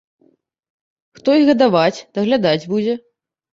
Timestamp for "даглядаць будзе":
2.17-2.93